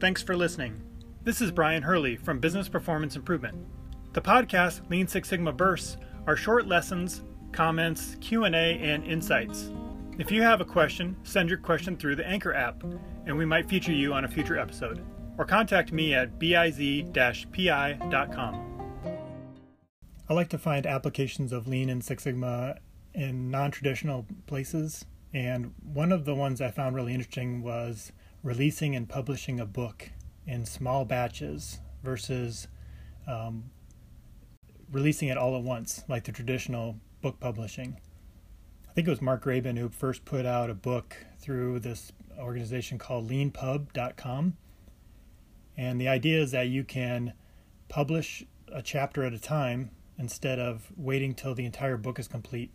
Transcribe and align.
Thanks 0.00 0.22
for 0.22 0.36
listening. 0.36 0.80
This 1.24 1.40
is 1.40 1.50
Brion 1.50 1.82
Hurley 1.82 2.14
from 2.14 2.38
Business 2.38 2.68
Performance 2.68 3.16
Improvement. 3.16 3.56
The 4.12 4.20
podcast 4.20 4.88
Lean 4.88 5.08
Six 5.08 5.28
Sigma 5.28 5.50
Bursts 5.52 5.96
are 6.28 6.36
short 6.36 6.68
lessons, 6.68 7.24
comments, 7.50 8.16
Q&A, 8.20 8.78
and 8.78 9.04
insights. 9.04 9.72
If 10.16 10.30
you 10.30 10.40
have 10.42 10.60
a 10.60 10.64
question, 10.64 11.16
send 11.24 11.48
your 11.48 11.58
question 11.58 11.96
through 11.96 12.14
the 12.14 12.24
Anchor 12.24 12.54
app, 12.54 12.84
and 13.26 13.36
we 13.36 13.44
might 13.44 13.68
feature 13.68 13.90
you 13.90 14.14
on 14.14 14.24
a 14.24 14.28
future 14.28 14.56
episode. 14.56 15.04
Or 15.36 15.44
contact 15.44 15.90
me 15.90 16.14
at 16.14 16.38
biz-pi.com. 16.38 16.94
I 20.28 20.32
like 20.32 20.48
to 20.50 20.58
find 20.58 20.86
applications 20.86 21.52
of 21.52 21.66
Lean 21.66 21.90
and 21.90 22.04
Six 22.04 22.22
Sigma 22.22 22.76
in 23.14 23.50
non-traditional 23.50 24.26
places, 24.46 25.04
and 25.34 25.74
one 25.82 26.12
of 26.12 26.24
the 26.24 26.36
ones 26.36 26.60
I 26.60 26.70
found 26.70 26.94
really 26.94 27.14
interesting 27.14 27.62
was 27.64 28.12
releasing 28.42 28.94
and 28.94 29.08
publishing 29.08 29.60
a 29.60 29.66
book 29.66 30.10
in 30.46 30.64
small 30.64 31.04
batches 31.04 31.80
versus 32.02 32.68
um, 33.26 33.70
releasing 34.90 35.28
it 35.28 35.36
all 35.36 35.56
at 35.56 35.62
once, 35.62 36.04
like 36.08 36.24
the 36.24 36.32
traditional 36.32 36.96
book 37.20 37.38
publishing. 37.40 38.00
I 38.88 38.92
think 38.92 39.06
it 39.06 39.10
was 39.10 39.22
Mark 39.22 39.44
Graban 39.44 39.78
who 39.78 39.88
first 39.88 40.24
put 40.24 40.46
out 40.46 40.70
a 40.70 40.74
book 40.74 41.16
through 41.38 41.80
this 41.80 42.12
organization 42.38 42.98
called 42.98 43.28
leanpub.com. 43.28 44.56
And 45.76 46.00
the 46.00 46.08
idea 46.08 46.40
is 46.40 46.50
that 46.52 46.68
you 46.68 46.84
can 46.84 47.34
publish 47.88 48.44
a 48.72 48.82
chapter 48.82 49.24
at 49.24 49.32
a 49.32 49.38
time 49.38 49.90
instead 50.18 50.58
of 50.58 50.90
waiting 50.96 51.34
till 51.34 51.54
the 51.54 51.64
entire 51.64 51.96
book 51.96 52.18
is 52.18 52.26
complete. 52.26 52.70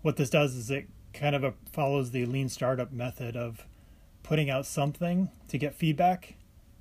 What 0.00 0.16
this 0.16 0.30
does 0.30 0.54
is 0.54 0.70
it 0.70 0.88
kind 1.12 1.36
of 1.36 1.54
follows 1.72 2.10
the 2.10 2.24
lean 2.24 2.48
startup 2.48 2.90
method 2.92 3.36
of 3.36 3.66
putting 4.22 4.50
out 4.50 4.66
something 4.66 5.30
to 5.48 5.58
get 5.58 5.74
feedback 5.74 6.34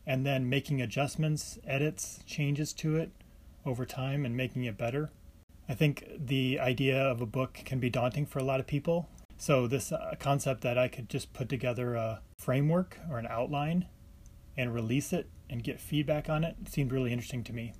and 0.06 0.26
then 0.26 0.50
making 0.50 0.82
adjustments, 0.82 1.60
edits, 1.66 2.20
changes 2.26 2.74
to 2.74 2.96
it 2.96 3.12
over 3.66 3.86
time 3.86 4.26
and 4.26 4.36
making 4.36 4.64
it 4.64 4.78
better. 4.78 5.12
I 5.70 5.74
think 5.74 6.06
the 6.18 6.60
idea 6.60 6.98
of 6.98 7.22
a 7.22 7.26
book 7.26 7.60
can 7.66 7.80
be 7.80 7.90
daunting 7.90 8.26
for 8.26 8.40
a 8.40 8.44
lot 8.44 8.60
of 8.60 8.68
people. 8.68 9.08
So, 9.38 9.68
this 9.68 9.92
uh, 9.92 10.16
concept 10.20 10.62
that 10.62 10.78
I 10.78 10.88
could 10.88 11.10
just 11.10 11.34
put 11.34 11.50
together 11.50 11.96
a 11.96 12.22
framework 12.38 13.00
or 13.10 13.18
an 13.18 13.28
outline 13.28 13.88
and 14.58 14.74
release 14.74 15.14
it 15.14 15.30
and 15.50 15.64
get 15.64 15.80
feedback 15.80 16.30
on 16.30 16.44
it 16.44 16.56
seemed 16.68 16.92
really 16.92 17.12
interesting 17.12 17.44
to 17.46 17.54
me. 17.54 17.74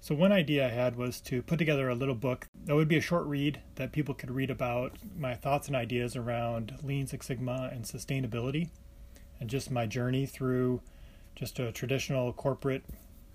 So, 0.00 0.14
one 0.14 0.32
idea 0.32 0.66
I 0.66 0.70
had 0.70 0.96
was 0.96 1.20
to 1.22 1.42
put 1.42 1.58
together 1.58 1.88
a 1.88 1.94
little 1.94 2.14
book 2.14 2.46
that 2.64 2.74
would 2.74 2.88
be 2.88 2.96
a 2.96 3.00
short 3.00 3.26
read 3.26 3.60
that 3.74 3.92
people 3.92 4.14
could 4.14 4.30
read 4.30 4.50
about 4.50 4.96
my 5.16 5.34
thoughts 5.34 5.66
and 5.66 5.76
ideas 5.76 6.14
around 6.16 6.78
Lean 6.82 7.06
Six 7.06 7.26
Sigma 7.26 7.70
and 7.72 7.84
sustainability 7.84 8.70
and 9.40 9.50
just 9.50 9.70
my 9.70 9.86
journey 9.86 10.24
through 10.24 10.80
just 11.34 11.58
a 11.58 11.72
traditional 11.72 12.32
corporate 12.32 12.84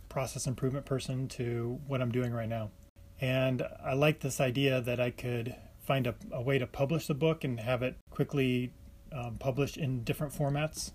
process 0.10 0.48
improvement 0.48 0.86
person 0.86 1.28
to 1.28 1.80
what 1.88 2.02
I'm 2.02 2.12
doing 2.12 2.32
right 2.34 2.50
now. 2.50 2.72
And 3.20 3.64
I 3.84 3.94
like 3.94 4.20
this 4.20 4.40
idea 4.40 4.82
that 4.82 5.00
I 5.00 5.12
could 5.12 5.56
find 5.82 6.08
a, 6.08 6.16
a 6.32 6.42
way 6.42 6.58
to 6.60 6.68
publish 6.68 7.08
the 7.08 7.14
book 7.14 7.44
and 7.44 7.60
have 7.60 7.84
it 7.84 7.98
quickly 8.10 8.74
um, 9.12 9.38
published 9.38 9.78
in 9.78 10.04
different 10.04 10.34
formats 10.34 10.92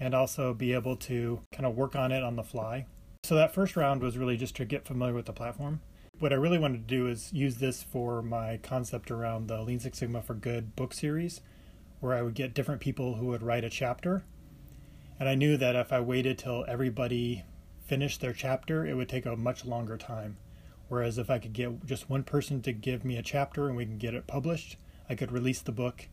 and 0.00 0.14
also 0.14 0.54
be 0.54 0.72
able 0.72 0.96
to 0.96 1.40
kind 1.52 1.66
of 1.66 1.76
work 1.76 1.96
on 1.96 2.12
it 2.12 2.22
on 2.22 2.36
the 2.36 2.42
fly. 2.42 2.86
So 3.28 3.34
that 3.34 3.52
first 3.52 3.76
round 3.76 4.00
was 4.00 4.16
really 4.16 4.38
just 4.38 4.56
to 4.56 4.64
get 4.64 4.86
familiar 4.86 5.12
with 5.12 5.26
the 5.26 5.34
platform. 5.34 5.82
What 6.18 6.32
I 6.32 6.36
really 6.36 6.58
wanted 6.58 6.88
to 6.88 6.94
do 6.96 7.08
is 7.08 7.30
use 7.30 7.56
this 7.56 7.82
for 7.82 8.22
my 8.22 8.56
concept 8.62 9.10
around 9.10 9.48
the 9.48 9.60
Lean 9.60 9.80
Six 9.80 9.98
Sigma 9.98 10.22
for 10.22 10.32
Good 10.32 10.74
book 10.74 10.94
series, 10.94 11.42
where 12.00 12.14
I 12.14 12.22
would 12.22 12.32
get 12.32 12.54
different 12.54 12.80
people 12.80 13.16
who 13.16 13.26
would 13.26 13.42
write 13.42 13.64
a 13.64 13.68
chapter. 13.68 14.24
And 15.20 15.28
I 15.28 15.34
knew 15.34 15.58
that 15.58 15.76
if 15.76 15.92
I 15.92 16.00
waited 16.00 16.38
till 16.38 16.64
everybody 16.66 17.44
finished 17.84 18.22
their 18.22 18.32
chapter, 18.32 18.86
it 18.86 18.94
would 18.94 19.10
take 19.10 19.26
a 19.26 19.36
much 19.36 19.66
longer 19.66 19.98
time. 19.98 20.38
Whereas 20.88 21.18
if 21.18 21.28
I 21.28 21.38
could 21.38 21.52
get 21.52 21.84
just 21.84 22.08
one 22.08 22.24
person 22.24 22.62
to 22.62 22.72
give 22.72 23.04
me 23.04 23.18
a 23.18 23.22
chapter 23.22 23.68
and 23.68 23.76
we 23.76 23.84
can 23.84 23.98
get 23.98 24.14
it 24.14 24.26
published, 24.26 24.78
I 25.06 25.14
could 25.14 25.32
release 25.32 25.60
the 25.60 25.70
book. 25.70 26.08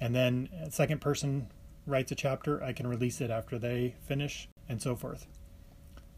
And 0.00 0.14
then 0.14 0.50
a 0.64 0.70
second 0.70 1.00
person 1.00 1.48
writes 1.84 2.12
a 2.12 2.14
chapter, 2.14 2.62
I 2.62 2.72
can 2.72 2.86
release 2.86 3.20
it 3.20 3.32
after 3.32 3.58
they 3.58 3.96
finish, 4.06 4.48
and 4.68 4.80
so 4.80 4.94
forth. 4.94 5.26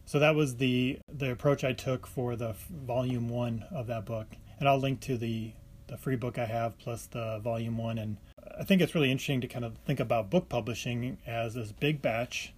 So 0.07 0.21
that 0.21 0.37
was 0.37 0.57
the 0.57 0.99
the 1.13 1.33
approach 1.33 1.65
I 1.65 1.73
took 1.73 2.07
for 2.07 2.37
the 2.37 2.55
volume 2.71 3.29
one 3.29 3.65
of 3.73 3.89
that 3.89 4.05
book, 4.07 4.29
and 4.59 4.69
I'll 4.69 4.79
link 4.79 5.01
to 5.01 5.19
the 5.19 5.53
the 5.89 5.97
free 5.97 6.17
book 6.17 6.39
I 6.39 6.47
have 6.47 6.79
plus 6.79 7.07
the 7.07 7.41
volume 7.41 7.77
one. 7.77 7.99
And 7.99 8.17
I 8.59 8.65
think 8.65 8.81
it's 8.81 8.95
really 8.95 9.11
interesting 9.11 9.41
to 9.41 9.49
kind 9.49 9.65
of 9.65 9.77
think 9.79 10.01
about 10.01 10.31
book 10.31 10.49
publishing 10.49 11.19
as 11.27 11.55
this 11.55 11.73
big 11.73 12.03
batch, 12.03 12.55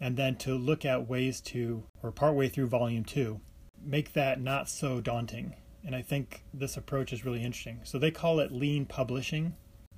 and 0.00 0.16
then 0.16 0.36
to 0.36 0.54
look 0.54 0.84
at 0.84 1.08
ways 1.08 1.40
to, 1.42 1.84
or 2.02 2.10
partway 2.10 2.48
through 2.48 2.66
volume 2.66 3.04
two, 3.04 3.40
make 3.82 4.12
that 4.12 4.40
not 4.40 4.68
so 4.68 5.00
daunting. 5.00 5.54
And 5.86 5.94
I 5.94 6.02
think 6.02 6.42
this 6.52 6.76
approach 6.76 7.12
is 7.12 7.24
really 7.24 7.42
interesting. 7.42 7.80
So 7.84 7.98
they 7.98 8.10
call 8.10 8.40
it 8.40 8.50
lean 8.50 8.86
publishing. 8.86 9.54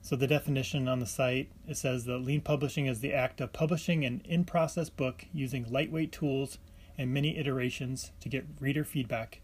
So 0.06 0.14
the 0.14 0.28
definition 0.28 0.86
on 0.86 1.00
the 1.00 1.04
site 1.04 1.50
it 1.66 1.76
says 1.76 2.04
that 2.04 2.18
lean 2.18 2.40
publishing 2.40 2.86
is 2.86 3.00
the 3.00 3.12
act 3.12 3.40
of 3.40 3.52
publishing 3.52 4.04
an 4.04 4.22
in-process 4.24 4.88
book 4.88 5.26
using 5.32 5.66
lightweight 5.68 6.12
tools 6.12 6.58
and 6.96 7.12
many 7.12 7.36
iterations 7.36 8.12
to 8.20 8.28
get 8.28 8.46
reader 8.60 8.84
feedback. 8.84 9.40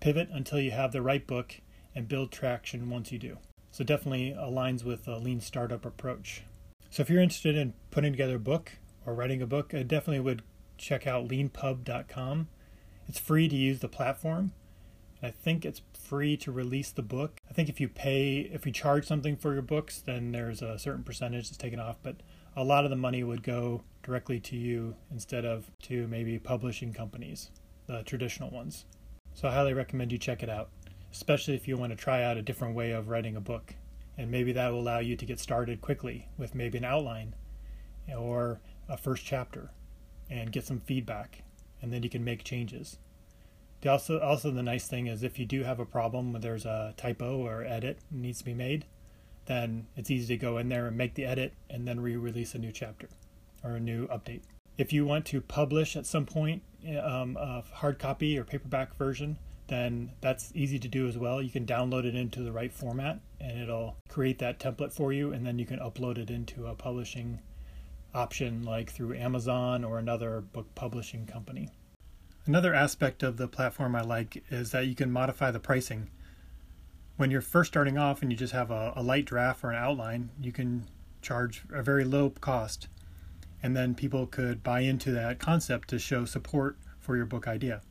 Pivot 0.00 0.28
until 0.32 0.58
you 0.58 0.72
have 0.72 0.90
the 0.90 1.02
right 1.02 1.24
book 1.24 1.60
and 1.94 2.08
build 2.08 2.32
traction 2.32 2.90
once 2.90 3.12
you 3.12 3.18
do. 3.20 3.38
So 3.70 3.84
definitely 3.84 4.34
aligns 4.36 4.82
with 4.82 5.06
a 5.06 5.18
lean 5.18 5.40
startup 5.40 5.86
approach. 5.86 6.42
So 6.90 7.02
if 7.02 7.08
you're 7.08 7.22
interested 7.22 7.56
in 7.56 7.74
putting 7.92 8.12
together 8.12 8.34
a 8.34 8.40
book 8.40 8.72
or 9.06 9.14
writing 9.14 9.40
a 9.40 9.46
book, 9.46 9.72
I 9.72 9.84
definitely 9.84 10.18
would 10.18 10.42
check 10.78 11.06
out 11.06 11.28
leanpub.com. 11.28 12.48
It's 13.06 13.20
free 13.20 13.48
to 13.48 13.54
use 13.54 13.78
the 13.78 13.88
platform. 13.88 14.50
I 15.22 15.30
think 15.30 15.64
it's 15.64 15.82
free 15.94 16.36
to 16.38 16.50
release 16.50 16.90
the 16.90 17.02
book. 17.02 17.40
I 17.48 17.52
think 17.52 17.68
if 17.68 17.80
you 17.80 17.88
pay, 17.88 18.50
if 18.52 18.66
you 18.66 18.72
charge 18.72 19.06
something 19.06 19.36
for 19.36 19.52
your 19.52 19.62
books, 19.62 20.02
then 20.04 20.32
there's 20.32 20.62
a 20.62 20.78
certain 20.78 21.04
percentage 21.04 21.48
that's 21.48 21.56
taken 21.56 21.78
off. 21.78 21.96
But 22.02 22.16
a 22.56 22.64
lot 22.64 22.84
of 22.84 22.90
the 22.90 22.96
money 22.96 23.22
would 23.22 23.44
go 23.44 23.82
directly 24.02 24.40
to 24.40 24.56
you 24.56 24.96
instead 25.12 25.44
of 25.44 25.70
to 25.82 26.08
maybe 26.08 26.38
publishing 26.40 26.92
companies, 26.92 27.50
the 27.86 28.02
traditional 28.02 28.50
ones. 28.50 28.84
So 29.32 29.48
I 29.48 29.52
highly 29.52 29.74
recommend 29.74 30.10
you 30.10 30.18
check 30.18 30.42
it 30.42 30.50
out, 30.50 30.70
especially 31.12 31.54
if 31.54 31.68
you 31.68 31.76
want 31.76 31.92
to 31.92 31.96
try 31.96 32.24
out 32.24 32.36
a 32.36 32.42
different 32.42 32.74
way 32.74 32.90
of 32.90 33.08
writing 33.08 33.36
a 33.36 33.40
book. 33.40 33.76
And 34.18 34.30
maybe 34.30 34.52
that 34.52 34.72
will 34.72 34.80
allow 34.80 34.98
you 34.98 35.16
to 35.16 35.24
get 35.24 35.38
started 35.38 35.80
quickly 35.80 36.28
with 36.36 36.54
maybe 36.54 36.78
an 36.78 36.84
outline 36.84 37.34
or 38.14 38.60
a 38.88 38.96
first 38.96 39.24
chapter 39.24 39.70
and 40.28 40.52
get 40.52 40.66
some 40.66 40.80
feedback. 40.80 41.44
And 41.80 41.92
then 41.92 42.02
you 42.02 42.10
can 42.10 42.24
make 42.24 42.44
changes. 42.44 42.98
The 43.82 43.90
also, 43.90 44.20
also 44.20 44.50
the 44.50 44.62
nice 44.62 44.86
thing 44.86 45.08
is 45.08 45.22
if 45.22 45.38
you 45.38 45.44
do 45.44 45.64
have 45.64 45.80
a 45.80 45.84
problem, 45.84 46.32
where 46.32 46.40
there's 46.40 46.64
a 46.64 46.94
typo 46.96 47.44
or 47.44 47.64
edit 47.64 47.98
needs 48.10 48.38
to 48.38 48.44
be 48.44 48.54
made, 48.54 48.86
then 49.46 49.88
it's 49.96 50.10
easy 50.10 50.34
to 50.34 50.40
go 50.40 50.58
in 50.58 50.68
there 50.68 50.86
and 50.86 50.96
make 50.96 51.14
the 51.14 51.24
edit 51.24 51.52
and 51.68 51.86
then 51.86 52.00
re-release 52.00 52.54
a 52.54 52.58
new 52.58 52.70
chapter 52.70 53.08
or 53.64 53.72
a 53.72 53.80
new 53.80 54.06
update. 54.06 54.42
If 54.78 54.92
you 54.92 55.04
want 55.04 55.26
to 55.26 55.40
publish 55.40 55.96
at 55.96 56.06
some 56.06 56.26
point 56.26 56.62
um, 57.02 57.36
a 57.36 57.64
hard 57.72 57.98
copy 57.98 58.38
or 58.38 58.44
paperback 58.44 58.96
version, 58.96 59.36
then 59.66 60.12
that's 60.20 60.52
easy 60.54 60.78
to 60.78 60.88
do 60.88 61.08
as 61.08 61.18
well. 61.18 61.42
You 61.42 61.50
can 61.50 61.66
download 61.66 62.04
it 62.04 62.14
into 62.14 62.42
the 62.42 62.52
right 62.52 62.72
format 62.72 63.20
and 63.40 63.60
it'll 63.60 63.96
create 64.08 64.38
that 64.38 64.60
template 64.60 64.92
for 64.92 65.12
you, 65.12 65.32
and 65.32 65.44
then 65.44 65.58
you 65.58 65.66
can 65.66 65.80
upload 65.80 66.18
it 66.18 66.30
into 66.30 66.66
a 66.68 66.74
publishing 66.76 67.40
option 68.14 68.62
like 68.62 68.92
through 68.92 69.14
Amazon 69.14 69.82
or 69.82 69.98
another 69.98 70.40
book 70.40 70.72
publishing 70.76 71.26
company. 71.26 71.68
Another 72.46 72.74
aspect 72.74 73.22
of 73.22 73.36
the 73.36 73.48
platform 73.48 73.94
I 73.94 74.02
like 74.02 74.42
is 74.50 74.72
that 74.72 74.86
you 74.86 74.94
can 74.94 75.12
modify 75.12 75.50
the 75.50 75.60
pricing 75.60 76.10
when 77.16 77.30
you're 77.30 77.40
first 77.40 77.70
starting 77.70 77.98
off 77.98 78.22
and 78.22 78.30
you 78.30 78.36
just 78.36 78.52
have 78.52 78.70
a, 78.70 78.92
a, 78.96 79.02
light 79.02 79.24
draft 79.24 79.62
or 79.62 79.70
an 79.70 79.76
outline, 79.76 80.30
you 80.40 80.52
can 80.52 80.86
charge 81.20 81.62
a 81.72 81.82
very 81.82 82.04
low 82.04 82.30
cost. 82.30 82.88
And 83.62 83.76
then 83.76 83.94
people 83.94 84.26
could 84.26 84.62
buy 84.62 84.80
into 84.80 85.12
that 85.12 85.38
concept 85.38 85.88
to 85.90 85.98
show 85.98 86.24
support 86.24 86.76
for 86.98 87.16
your 87.16 87.26
book 87.26 87.46
idea. 87.46 87.82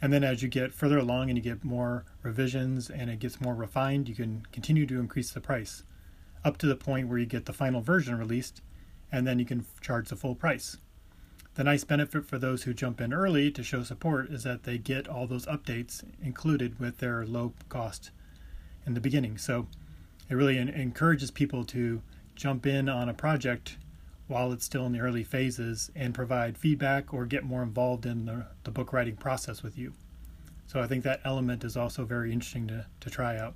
And 0.00 0.12
then 0.12 0.24
as 0.24 0.42
you 0.42 0.48
get 0.48 0.72
further 0.72 0.98
along 0.98 1.28
and 1.28 1.36
you 1.36 1.42
get 1.42 1.64
more 1.64 2.04
revisions 2.22 2.88
and 2.88 3.10
it 3.10 3.18
gets 3.18 3.40
more 3.40 3.54
refined, 3.54 4.08
you 4.08 4.14
can 4.14 4.46
continue 4.52 4.86
to 4.86 5.00
increase 5.00 5.30
the 5.30 5.40
price 5.40 5.82
up 6.44 6.56
to 6.58 6.66
the 6.66 6.76
point 6.76 7.08
where 7.08 7.18
you 7.18 7.26
get 7.26 7.46
the 7.46 7.52
final 7.52 7.80
version 7.80 8.16
released 8.16 8.62
and 9.10 9.26
then 9.26 9.38
you 9.38 9.44
can 9.44 9.66
charge 9.80 10.08
the 10.08 10.16
full 10.16 10.34
price. 10.34 10.78
The 11.56 11.64
nice 11.64 11.84
benefit 11.84 12.26
for 12.26 12.38
those 12.38 12.64
who 12.64 12.74
jump 12.74 13.00
in 13.00 13.14
early 13.14 13.50
to 13.52 13.62
show 13.62 13.82
support 13.82 14.30
is 14.30 14.42
that 14.42 14.64
they 14.64 14.76
get 14.76 15.08
all 15.08 15.26
those 15.26 15.46
updates 15.46 16.04
included 16.22 16.78
with 16.78 16.98
their 16.98 17.24
low 17.24 17.54
cost 17.70 18.10
in 18.84 18.92
the 18.92 19.00
beginning. 19.00 19.38
So 19.38 19.66
it 20.28 20.34
really 20.34 20.58
encourages 20.58 21.30
people 21.30 21.64
to 21.64 22.02
jump 22.34 22.66
in 22.66 22.90
on 22.90 23.08
a 23.08 23.14
project 23.14 23.78
while 24.26 24.52
it's 24.52 24.66
still 24.66 24.84
in 24.84 24.92
the 24.92 25.00
early 25.00 25.24
phases 25.24 25.90
and 25.96 26.12
provide 26.14 26.58
feedback 26.58 27.14
or 27.14 27.24
get 27.24 27.42
more 27.42 27.62
involved 27.62 28.04
in 28.04 28.26
the, 28.26 28.48
the 28.64 28.70
book 28.70 28.92
writing 28.92 29.16
process 29.16 29.62
with 29.62 29.78
you. 29.78 29.94
So 30.66 30.82
I 30.82 30.86
think 30.86 31.04
that 31.04 31.22
element 31.24 31.64
is 31.64 31.74
also 31.74 32.04
very 32.04 32.34
interesting 32.34 32.68
to, 32.68 32.84
to 33.00 33.08
try 33.08 33.38
out. 33.38 33.54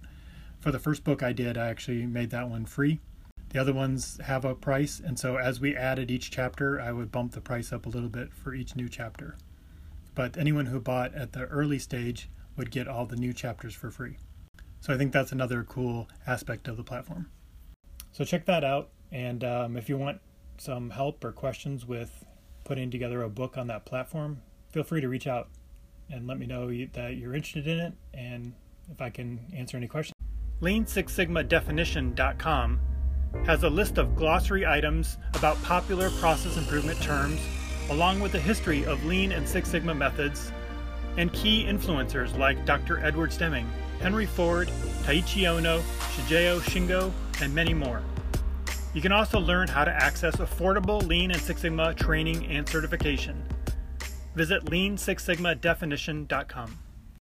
For 0.58 0.73
the 0.73 0.79
first 0.79 1.05
book 1.05 1.23
I 1.23 1.35
did, 1.35 1.58
I 1.58 1.69
actually 1.69 2.06
made 2.06 2.31
that 2.31 2.49
one 2.49 2.64
free. 2.64 2.99
The 3.50 3.61
other 3.61 3.73
ones 3.73 4.20
have 4.25 4.44
a 4.44 4.55
price, 4.55 5.00
and 5.05 5.19
so 5.19 5.37
as 5.37 5.61
we 5.61 5.76
added 5.76 6.08
each 6.08 6.31
chapter, 6.31 6.81
I 6.81 6.93
would 6.93 7.11
bump 7.11 7.32
the 7.32 7.41
price 7.41 7.73
up 7.73 7.85
a 7.85 7.88
little 7.88 8.08
bit 8.08 8.32
for 8.32 8.55
each 8.55 8.76
new 8.76 8.88
chapter. 8.88 9.37
But 10.14 10.37
anyone 10.37 10.67
who 10.67 10.79
bought 10.79 11.14
at 11.14 11.32
the 11.32 11.47
early 11.47 11.81
stage 11.81 12.31
would 12.56 12.70
get 12.70 12.87
all 12.87 13.06
the 13.06 13.17
new 13.17 13.32
chapters 13.32 13.75
for 13.75 13.91
free. 13.91 14.19
So 14.81 14.94
I 14.94 14.97
think 14.97 15.12
that's 15.12 15.32
another 15.32 15.64
cool 15.64 16.08
aspect 16.29 16.69
of 16.69 16.76
the 16.76 16.85
platform. 16.85 17.29
So 18.12 18.25
check 18.25 18.47
that 18.47 18.62
out, 18.62 18.91
and 19.11 19.43
um, 19.43 19.76
if 19.76 19.88
you 19.88 19.99
want 19.99 20.20
some 20.56 20.91
help 20.91 21.25
or 21.25 21.32
questions 21.32 21.85
with 21.85 22.25
putting 22.62 22.88
together 22.88 23.23
a 23.23 23.29
book 23.29 23.58
on 23.58 23.67
that 23.67 23.85
platform, 23.85 24.43
feel 24.70 24.85
free 24.85 25.00
to 25.00 25.08
reach 25.08 25.26
out 25.26 25.49
and 26.08 26.29
let 26.29 26.38
me 26.38 26.47
know 26.47 26.69
that 26.93 27.17
you're 27.17 27.35
interested 27.35 27.67
in 27.67 27.81
it 27.81 27.93
and 28.14 28.52
if 28.91 29.00
I 29.00 29.11
can 29.11 29.41
answer 29.56 29.76
any 29.76 29.88
questions. 29.88 30.14
Lean 30.61 30.87
Six 30.87 31.12
Sigma 31.12 31.43
Definition.com 31.43 32.81
has 33.44 33.62
a 33.62 33.70
list 33.70 33.98
of 33.98 34.16
glossary 34.16 34.66
items 34.66 35.18
about 35.34 35.62
popular 35.62 36.10
process 36.20 36.56
improvement 36.56 37.00
terms, 37.00 37.40
along 37.90 38.20
with 38.20 38.34
a 38.34 38.40
history 38.40 38.84
of 38.84 39.04
Lean 39.04 39.30
and 39.32 39.48
Six 39.48 39.70
Sigma 39.70 39.94
methods, 39.94 40.52
and 41.16 41.32
key 41.32 41.64
influencers 41.64 42.36
like 42.38 42.64
Dr. 42.64 43.04
Edward 43.04 43.32
Deming, 43.38 43.68
Henry 44.00 44.26
Ford, 44.26 44.68
Taiichi 45.02 45.42
Ohno, 45.42 45.80
Shigeo 46.14 46.60
Shingo, 46.60 47.12
and 47.42 47.54
many 47.54 47.74
more. 47.74 48.02
You 48.94 49.00
can 49.00 49.12
also 49.12 49.38
learn 49.38 49.68
how 49.68 49.84
to 49.84 49.90
access 49.90 50.36
affordable 50.36 51.06
Lean 51.06 51.30
and 51.30 51.40
Six 51.40 51.62
Sigma 51.62 51.94
training 51.94 52.44
and 52.46 52.68
certification. 52.68 53.42
Visit 54.34 54.66
leansixsigmadefinition.com. 54.66 56.78